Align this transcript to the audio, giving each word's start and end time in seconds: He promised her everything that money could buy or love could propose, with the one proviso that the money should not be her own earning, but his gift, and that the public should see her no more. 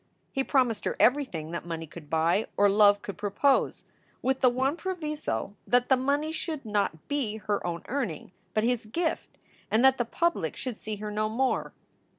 He 0.31 0.43
promised 0.43 0.85
her 0.85 0.95
everything 0.99 1.51
that 1.51 1.63
money 1.63 1.85
could 1.85 2.09
buy 2.09 2.47
or 2.57 2.67
love 2.69 3.03
could 3.03 3.19
propose, 3.19 3.85
with 4.23 4.41
the 4.41 4.49
one 4.49 4.75
proviso 4.75 5.55
that 5.67 5.89
the 5.89 5.95
money 5.95 6.31
should 6.31 6.65
not 6.65 7.07
be 7.07 7.37
her 7.37 7.63
own 7.67 7.83
earning, 7.87 8.31
but 8.55 8.63
his 8.63 8.87
gift, 8.87 9.37
and 9.69 9.85
that 9.85 9.99
the 9.99 10.05
public 10.05 10.55
should 10.55 10.77
see 10.77 10.95
her 10.95 11.11
no 11.11 11.29
more. 11.29 11.71